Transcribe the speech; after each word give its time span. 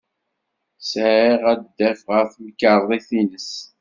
Sɛiɣ 0.89 1.41
adaf 1.51 2.01
ɣer 2.11 2.25
temkarḍit-nnes. 2.33 3.49